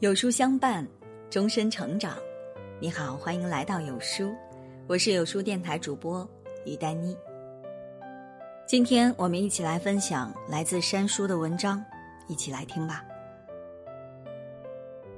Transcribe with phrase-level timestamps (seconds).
[0.00, 0.86] 有书相伴，
[1.30, 2.18] 终身成长。
[2.78, 4.30] 你好，欢迎来到有书，
[4.86, 6.28] 我是有书电台主播
[6.66, 7.16] 于丹妮。
[8.66, 11.82] 今天我们一起来分享来自山叔的文章，
[12.28, 13.02] 一起来听吧。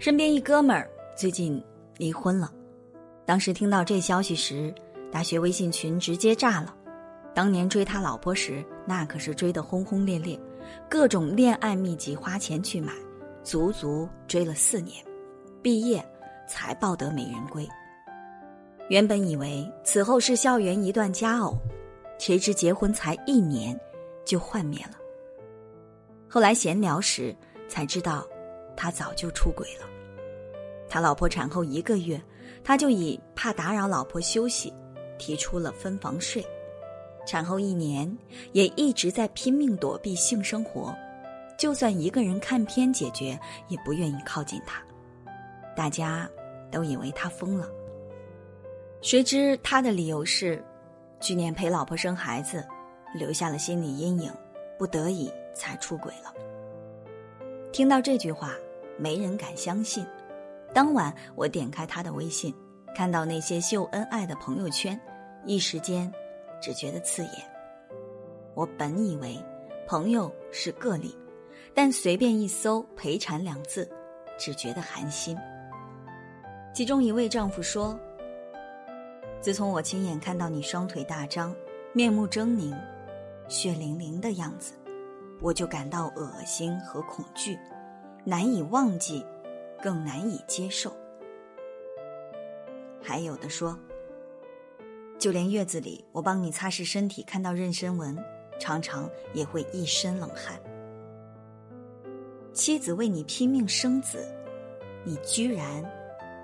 [0.00, 1.64] 身边一哥们儿最近
[1.96, 2.52] 离婚了，
[3.24, 4.74] 当时听到这消息时，
[5.08, 6.74] 大学微信群直接炸了。
[7.32, 10.36] 当年追他老婆时，那可是追得轰轰烈烈，
[10.90, 12.92] 各种恋爱秘籍花钱去买。
[13.44, 15.04] 足足追了四年，
[15.62, 16.04] 毕业
[16.48, 17.68] 才抱得美人归。
[18.88, 21.54] 原本以为此后是校园一段佳偶，
[22.18, 23.78] 谁知结婚才一年
[24.24, 24.98] 就幻灭了。
[26.28, 27.36] 后来闲聊时
[27.68, 28.26] 才知道，
[28.74, 29.86] 他早就出轨了。
[30.88, 32.20] 他老婆产后一个月，
[32.62, 34.72] 他就以怕打扰老婆休息，
[35.18, 36.44] 提出了分房睡。
[37.26, 38.16] 产后一年，
[38.52, 40.94] 也一直在拼命躲避性生活。
[41.56, 44.82] 就算一个人看片解决，也不愿意靠近他。
[45.76, 46.28] 大家
[46.70, 47.68] 都以为他疯了。
[49.00, 50.64] 谁知他的理由是，
[51.20, 52.66] 去年陪老婆生孩子，
[53.14, 54.32] 留下了心理阴影，
[54.78, 56.32] 不得已才出轨了。
[57.72, 58.52] 听到这句话，
[58.98, 60.06] 没人敢相信。
[60.72, 62.54] 当晚我点开他的微信，
[62.96, 64.98] 看到那些秀恩爱的朋友圈，
[65.44, 66.12] 一时间
[66.60, 67.32] 只觉得刺眼。
[68.54, 69.36] 我本以为
[69.86, 71.16] 朋友是个例。
[71.74, 73.90] 但随便一搜“陪产”两字，
[74.38, 75.36] 只觉得寒心。
[76.72, 77.98] 其中一位丈夫说
[79.42, 81.54] ：“自从我亲眼看到你双腿大张、
[81.92, 82.72] 面目狰狞、
[83.48, 84.72] 血淋淋的样子，
[85.40, 87.58] 我就感到恶心和恐惧，
[88.24, 89.26] 难以忘记，
[89.82, 90.92] 更难以接受。”
[93.02, 93.78] 还有的说
[95.18, 98.16] ：“就连月子里我帮你擦拭身体，看到妊娠纹，
[98.58, 100.58] 常常也会一身冷汗。”
[102.54, 104.24] 妻子为你拼命生子，
[105.02, 105.84] 你居然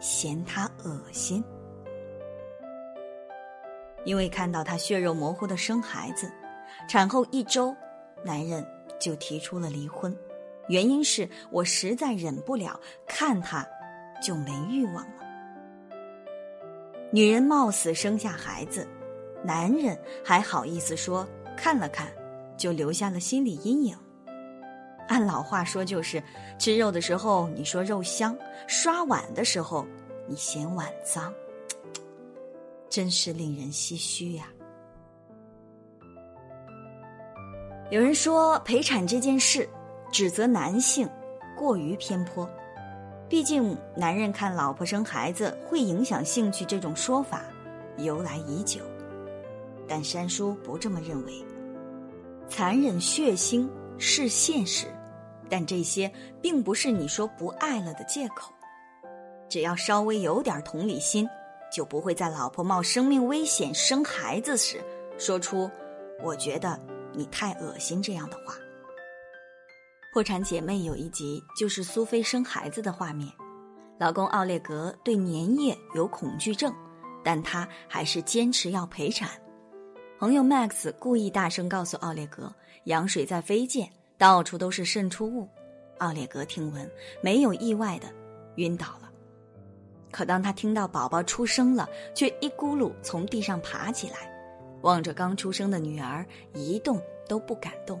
[0.00, 1.42] 嫌他恶心？
[4.04, 6.28] 因为看到他血肉模糊的生孩子，
[6.88, 7.72] 产后一周，
[8.24, 8.66] 男人
[8.98, 10.14] 就提出了离婚，
[10.66, 13.64] 原因是我实在忍不了看他
[14.20, 15.14] 就没欲望了。
[17.12, 18.84] 女人冒死生下孩子，
[19.44, 21.24] 男人还好意思说
[21.56, 22.08] 看了看
[22.56, 23.96] 就留下了心理阴影。
[25.10, 26.22] 按老话说，就是
[26.56, 28.36] 吃肉的时候你说肉香，
[28.68, 29.84] 刷碗的时候
[30.28, 31.34] 你嫌碗脏，
[32.88, 34.46] 真是令人唏嘘呀。
[37.90, 39.68] 有人说陪产这件事，
[40.12, 41.10] 指责男性
[41.58, 42.48] 过于偏颇，
[43.28, 47.42] 毕竟男人看老婆生孩子会影响兴趣这种说法
[47.96, 48.80] 由来已久，
[49.88, 51.44] 但山叔不这么认为，
[52.48, 53.68] 残忍血腥
[53.98, 54.86] 是现实。
[55.50, 58.52] 但这些并不是你说不爱了的借口，
[59.48, 61.28] 只要稍微有点同理心，
[61.72, 64.80] 就不会在老婆冒生命危险生孩子时
[65.18, 65.68] 说出
[66.22, 66.78] “我觉得
[67.12, 68.54] 你太恶心”这样的话。
[70.12, 73.28] 破产姐妹有一集就是苏菲生孩子的画面，
[73.98, 76.74] 老公奥列格对粘液有恐惧症，
[77.24, 79.30] 但他还是坚持要陪产。
[80.18, 82.52] 朋友 Max 故意大声告诉奥列格，
[82.84, 83.90] 羊水在飞溅。
[84.20, 85.48] 到处都是渗出物，
[85.96, 86.86] 奥列格听闻
[87.22, 88.06] 没有意外的
[88.56, 89.10] 晕倒了。
[90.10, 94.30] 可当他听到宝宝出生了，却一咕噜从地上爬起来，
[94.82, 96.22] 望着刚出生的女儿，
[96.52, 97.98] 一动都不敢动，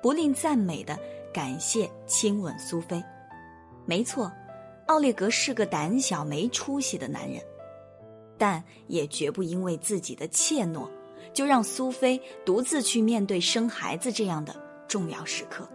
[0.00, 0.96] 不吝赞美的
[1.34, 3.02] 感谢亲吻苏菲。
[3.84, 4.30] 没错，
[4.86, 7.42] 奥列格是个胆小没出息的男人，
[8.38, 10.88] 但也绝不因为自己的怯懦，
[11.34, 14.54] 就让苏菲独自去面对生孩子这样的。
[14.90, 15.68] 重要时刻，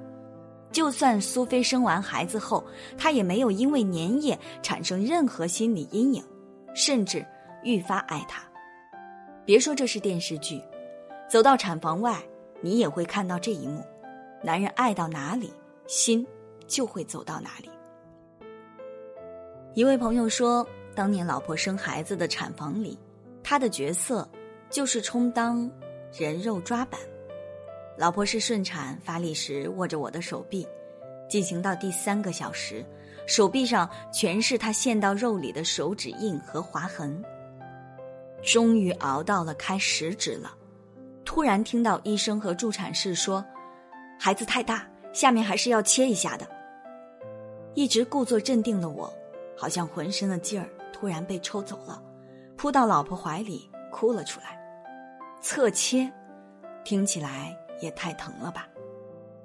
[0.73, 2.61] 就算苏菲生完孩子后，
[2.97, 6.21] 她也没有因为粘液产生任何心理阴影，
[6.75, 7.25] 甚至
[7.63, 8.43] 愈发爱他。
[9.45, 10.61] 别说这是电视剧，
[11.29, 12.21] 走到产房外，
[12.59, 13.81] 你也会看到这一幕：
[14.43, 15.53] 男人爱到哪里，
[15.87, 16.27] 心
[16.67, 17.69] 就会走到哪里。
[19.75, 22.99] 一位朋友说，当年老婆生孩子的产房里，
[23.41, 24.29] 他的角色
[24.69, 25.71] 就是充当
[26.11, 26.99] 人肉抓板。
[27.97, 30.67] 老婆是顺产发力时握着我的手臂，
[31.29, 32.85] 进行到第三个小时，
[33.25, 37.23] 手臂上全是他陷到肉里的手指印和划痕。
[38.43, 40.53] 终于熬到了开食指了，
[41.23, 43.43] 突然听到医生和助产士说
[44.19, 46.47] ：“孩子太大，下面还是要切一下的。”
[47.73, 49.11] 一直故作镇定的我，
[49.57, 52.01] 好像浑身的劲儿突然被抽走了，
[52.55, 54.59] 扑到老婆怀里哭了出来。
[55.41, 56.11] 侧切，
[56.83, 57.57] 听起来。
[57.79, 58.67] 也太疼了吧！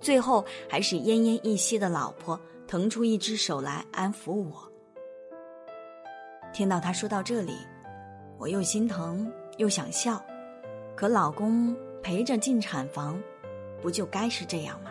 [0.00, 4.70] 最后还是奄奄一息的老婆腾出一只手来安抚我。
[6.52, 7.54] 听到他说到这里，
[8.38, 10.24] 我又心疼又想笑，
[10.96, 13.22] 可老公陪着进产房，
[13.82, 14.90] 不就该是这样吗？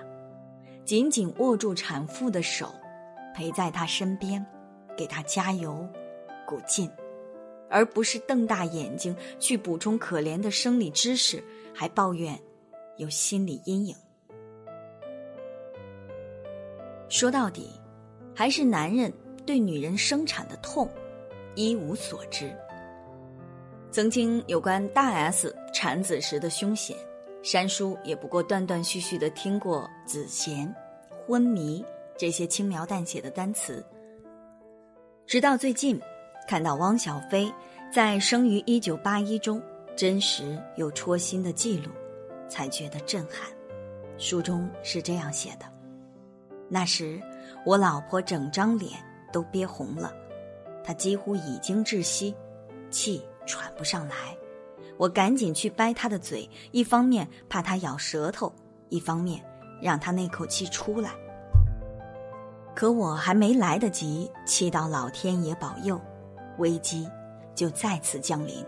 [0.85, 2.73] 紧紧握住产妇的手，
[3.35, 4.45] 陪在她身边，
[4.95, 5.87] 给她加油
[6.47, 6.89] 鼓劲，
[7.69, 11.43] 而不是瞪大眼睛去补充可怜的生理知识，
[11.73, 12.39] 还抱怨
[12.99, 13.95] 有心理阴影。
[17.07, 17.71] 说到底，
[18.35, 19.11] 还是男人
[19.45, 20.87] 对女人生产的痛
[21.55, 22.55] 一无所知。
[23.89, 26.95] 曾经有关大 S 产子时的凶险，
[27.41, 30.71] 山叔也不过断断续续的听过子痫、
[31.25, 31.83] 昏迷
[32.15, 33.83] 这些轻描淡写的单词。
[35.25, 35.99] 直到最近，
[36.47, 37.51] 看到汪小菲
[37.91, 39.59] 在《生于一九八一》中
[39.95, 41.89] 真实又戳心的记录，
[42.49, 43.49] 才觉得震撼。
[44.17, 45.65] 书中是这样写的。
[46.67, 47.21] 那时，
[47.65, 48.99] 我老婆整张脸
[49.31, 50.13] 都憋红了，
[50.83, 52.35] 她几乎已经窒息，
[52.89, 54.37] 气喘不上来。
[54.97, 58.53] 我赶紧去掰她的嘴，一方面怕她咬舌头，
[58.89, 59.41] 一方面
[59.81, 61.11] 让她那口气出来。
[62.75, 65.99] 可我还没来得及祈祷老天爷保佑，
[66.57, 67.09] 危机
[67.55, 68.65] 就再次降临。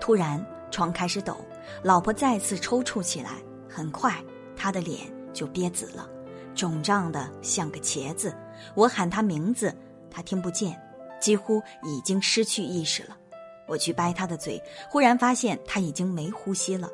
[0.00, 1.36] 突然，床开始抖，
[1.82, 3.32] 老婆再次抽搐起来，
[3.68, 4.14] 很快
[4.56, 5.00] 她的脸
[5.32, 6.08] 就憋紫了。
[6.54, 8.34] 肿胀的像个茄子，
[8.74, 9.72] 我喊他名字，
[10.10, 10.76] 他听不见，
[11.20, 13.16] 几乎已经失去意识了。
[13.68, 14.60] 我去掰他的嘴，
[14.90, 16.88] 忽然发现他已经没呼吸了。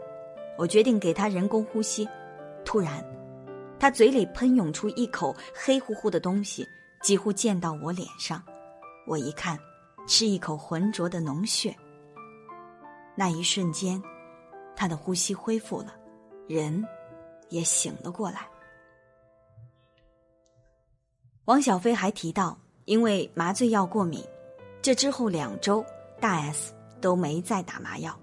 [0.58, 2.06] 我决定给他人工呼吸，
[2.62, 3.02] 突然，
[3.80, 6.68] 他嘴里喷涌出一口黑乎乎的东西，
[7.00, 8.42] 几乎溅到我脸上。
[9.06, 9.58] 我一看，
[10.06, 11.74] 是一口浑浊的脓血。
[13.16, 14.02] 那一瞬间，
[14.76, 15.94] 他的呼吸恢复了，
[16.48, 16.86] 人
[17.48, 18.48] 也醒了过来。
[21.44, 24.24] 王小飞还提到，因为麻醉药过敏，
[24.80, 25.84] 这之后两周
[26.20, 28.18] 大 S 都没再打麻药。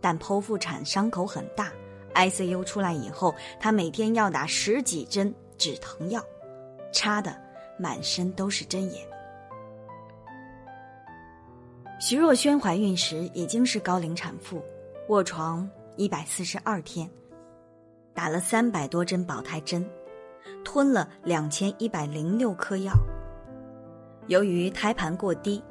[0.00, 1.72] 但剖腹产伤口很大
[2.14, 6.22] ，ICU 出来以后，她每天要打十几针止疼药，
[6.92, 7.36] 插的
[7.78, 9.08] 满身都是针眼。
[11.98, 14.62] 徐若瑄怀孕时已经是高龄产妇，
[15.08, 15.66] 卧床
[15.96, 17.08] 一百四十二天，
[18.12, 19.88] 打了三百多针保胎针。
[20.62, 22.92] 吞了两千一百零六颗药。
[24.26, 25.62] 由于胎盘过低，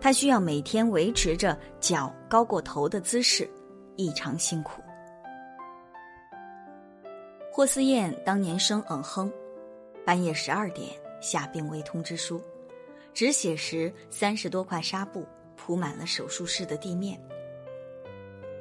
[0.00, 3.48] 她需要每天维持着脚高过头的姿势，
[3.96, 4.80] 异常辛苦。
[7.52, 9.30] 霍思燕当年生嗯哼，
[10.06, 10.88] 半夜十二点
[11.20, 12.40] 下病危通知书，
[13.12, 17.20] 止血时三十多块纱布铺满了手术室的地面。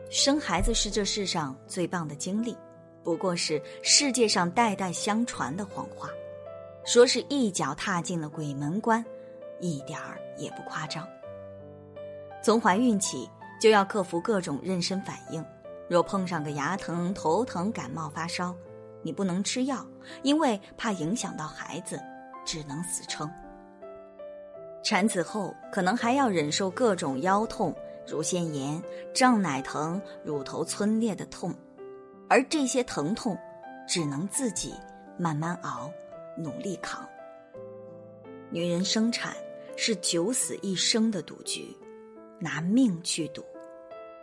[0.09, 2.55] 生孩子是这世上最棒的经历。
[3.03, 6.09] 不过是世界上代代相传的谎话，
[6.85, 9.03] 说是一脚踏进了鬼门关，
[9.59, 11.07] 一点儿也不夸张。
[12.43, 13.29] 从怀孕起
[13.61, 15.45] 就要克服各种妊娠反应，
[15.87, 18.55] 若碰上个牙疼、头疼、感冒、发烧，
[19.03, 19.85] 你不能吃药，
[20.23, 21.99] 因为怕影响到孩子，
[22.43, 23.29] 只能死撑。
[24.83, 27.75] 产子后可能还要忍受各种腰痛、
[28.07, 28.81] 乳腺炎、
[29.13, 31.53] 胀奶疼、乳头皴裂的痛。
[32.27, 33.37] 而这些疼痛，
[33.87, 34.73] 只能自己
[35.17, 35.91] 慢慢熬，
[36.37, 37.07] 努力扛。
[38.49, 39.35] 女人生产
[39.75, 41.75] 是九死一生的赌局，
[42.39, 43.43] 拿命去赌，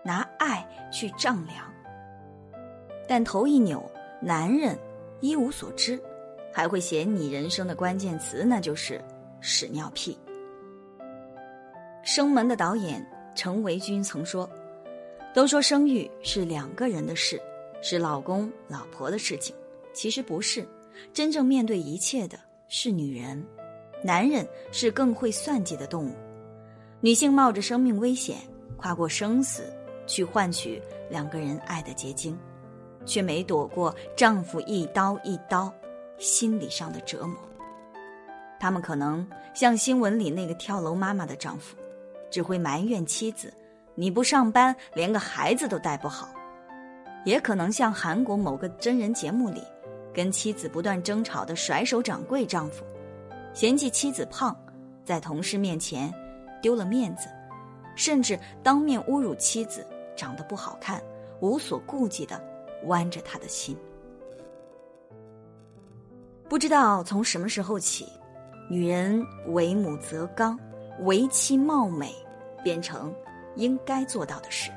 [0.05, 1.73] 拿爱去丈量。
[3.09, 3.89] 但头一扭，
[4.21, 4.79] 男人
[5.21, 6.01] 一无所知，
[6.53, 9.01] 还会嫌你人生的关键词，那就是
[9.41, 10.19] 屎尿屁。
[12.03, 14.49] 生门的导演程维军曾说
[15.35, 17.41] ：“都说生育是两个人的事。”
[17.85, 19.53] 是老公老婆的事情，
[19.93, 20.65] 其实不是。
[21.13, 23.45] 真正面对一切的是女人，
[24.05, 26.15] 男人是更会算计的动物。
[27.01, 28.39] 女性冒着生命危险，
[28.77, 29.65] 跨过生死，
[30.07, 32.39] 去换取两个人爱的结晶，
[33.05, 35.73] 却没躲过丈夫一刀一刀
[36.19, 37.37] 心理上的折磨。
[38.61, 41.77] 他们可能像新闻里那个跳楼妈妈的丈夫，
[42.33, 43.53] 只会埋怨妻子
[43.95, 46.29] ：“你不上班，连个孩子都带不好。”
[47.25, 49.63] 也可能像韩国某个真人节目里，
[50.13, 52.85] 跟妻子不断争吵的甩手掌柜丈夫，
[53.55, 54.57] 嫌弃妻子胖，
[55.05, 56.13] 在同事面前
[56.61, 57.29] 丢了面子，
[57.95, 59.87] 甚至当面侮辱妻子
[60.17, 61.01] 长得不好看，
[61.41, 62.43] 无所顾忌的
[62.85, 63.77] 剜着他的心。
[66.49, 68.07] 不知道从什么时候起，
[68.69, 70.59] 女人为母则刚，
[71.01, 72.15] 为妻貌美，
[72.63, 73.15] 变成
[73.57, 74.71] 应该做到的事，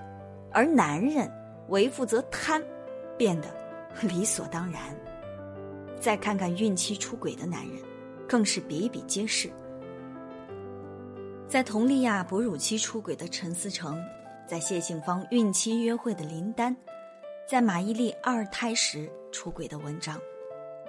[0.51, 1.31] 而男人。
[1.69, 2.63] 为负责贪，
[3.17, 3.47] 变得
[4.03, 4.95] 理所当然。
[5.99, 7.79] 再看看孕期出轨的男人，
[8.29, 9.49] 更是比比皆是。
[11.47, 13.99] 在佟丽娅哺乳期出轨的陈思成，
[14.47, 16.77] 在谢杏芳孕期约会的林丹，
[17.49, 20.21] 在马伊琍二胎时出轨的文章，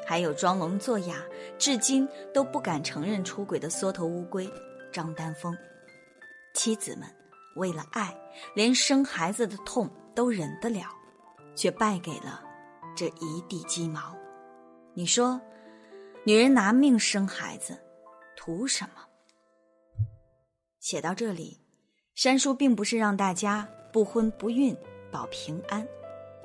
[0.05, 1.25] 还有装聋作哑
[1.57, 4.47] 至今都不敢承认出轨的缩头乌龟
[4.93, 5.57] 张丹峰。
[6.55, 7.07] 妻子们
[7.55, 8.17] 为了爱，
[8.55, 10.87] 连生孩子的痛都忍得了，
[11.55, 12.43] 却败给了
[12.97, 14.17] 这一地鸡毛。
[14.95, 15.41] 你说，
[16.25, 17.79] 女人拿命生孩子，
[18.37, 19.03] 图什么？
[20.81, 21.61] 写到这里，
[22.15, 24.75] 山叔并不是让大家不婚不孕
[25.11, 25.87] 保平安，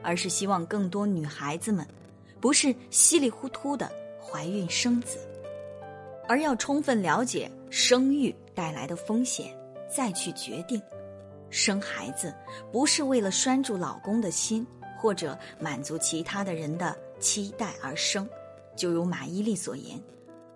[0.04, 1.88] 而是希望更多女孩子们
[2.42, 3.90] 不是稀里糊涂的
[4.22, 5.20] 怀孕生子，
[6.28, 9.58] 而要充分了解生育带来的风险，
[9.90, 10.80] 再去决定。
[11.50, 12.32] 生孩子
[12.72, 14.68] 不是为了拴住老公的心，
[15.00, 18.30] 或者满足其他的人的期待而生。
[18.76, 20.00] 就如马伊琍所言，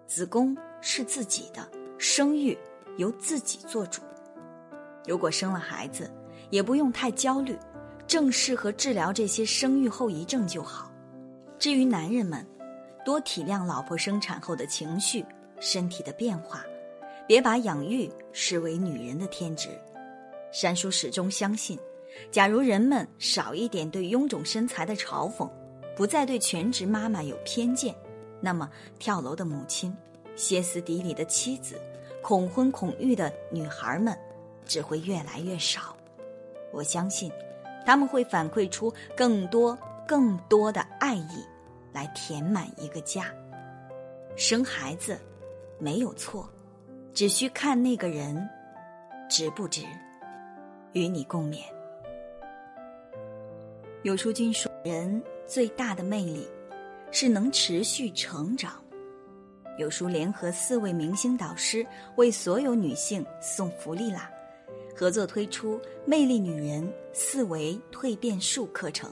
[0.05, 1.67] 子宫是自己的，
[1.97, 2.55] 生育。
[2.97, 4.01] 由自己做主，
[5.05, 6.09] 如果生了孩子，
[6.49, 7.53] 也不用太焦虑，
[8.07, 10.89] 正适合治疗这些生育后遗症就好。
[11.59, 12.47] 至于男人们，
[13.03, 15.25] 多体谅老婆生产后的情绪、
[15.59, 16.63] 身体的变化，
[17.27, 19.69] 别把养育视为女人的天职。
[20.51, 21.77] 山叔始终相信，
[22.31, 25.49] 假如人们少一点对臃肿身材的嘲讽，
[25.95, 27.93] 不再对全职妈妈有偏见，
[28.39, 29.95] 那么跳楼的母亲、
[30.35, 31.79] 歇斯底里的妻子。
[32.21, 34.17] 恐婚恐育的女孩们
[34.65, 35.95] 只会越来越少，
[36.73, 37.31] 我相信
[37.85, 39.77] 他们会反馈出更多
[40.07, 41.45] 更多的爱意，
[41.93, 43.31] 来填满一个家。
[44.35, 45.19] 生孩子
[45.77, 46.49] 没有错，
[47.15, 48.37] 只需看那个人
[49.29, 49.83] 值不值
[50.91, 51.61] 与你共勉。
[54.03, 56.45] 有书君说，人最大的魅力
[57.11, 58.73] 是能持续成长。
[59.77, 64.29] 有书联合四位明星导师为所有女性送福利啦！
[64.93, 69.09] 合作推出《魅力女人四维蜕变术》课程，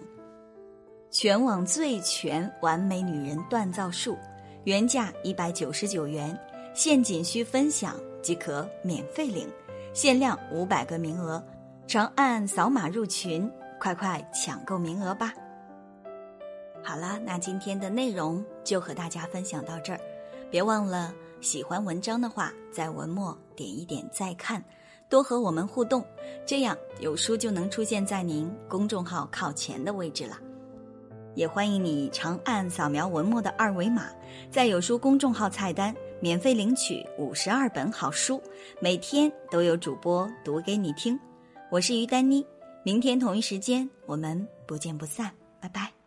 [1.10, 4.18] 全网最全完美女人锻造术，
[4.66, 6.38] 原价一百九十九元，
[6.74, 9.48] 现仅需分享即可免费领，
[9.94, 11.42] 限量五百个名额，
[11.86, 13.50] 长按扫码入群，
[13.80, 15.34] 快快抢购名额吧！
[16.84, 20.00] 好了，那今天的内容就和大家分享到这儿。
[20.50, 24.64] 别忘了，喜欢文章的话，在文末点一点再看，
[25.08, 26.04] 多和我们互动，
[26.44, 30.38] 这样有书就能出现在您公众号靠前的位置了。
[31.36, 34.08] 也欢迎你长按扫描文末的二维码，
[34.52, 38.42] 在有书公众号菜单免费领取五十二本好书，
[38.80, 41.20] 每天都有主播读给你听。
[41.70, 42.46] 我是于丹妮，
[42.82, 46.03] 明天同一时间我们不见不散，拜拜。